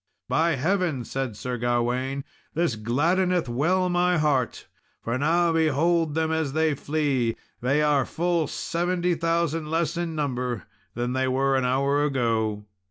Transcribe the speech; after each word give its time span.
"By 0.27 0.55
heaven!" 0.55 1.05
said 1.05 1.37
Sir 1.37 1.59
Gawain, 1.59 2.23
"this 2.55 2.75
gladdeneth 2.75 3.47
well 3.47 3.87
my 3.87 4.17
heart, 4.17 4.65
for 4.99 5.15
now 5.19 5.51
behold 5.53 6.15
them 6.15 6.31
as 6.31 6.53
they 6.53 6.73
flee! 6.73 7.35
they 7.61 7.83
are 7.83 8.07
full 8.07 8.47
seventy 8.47 9.13
thousand 9.13 9.69
less 9.69 9.95
in 9.97 10.15
number 10.15 10.63
than 10.95 11.13
they 11.13 11.27
were 11.27 11.55
an 11.55 11.65
hour 11.65 12.03
ago!" 12.03 12.65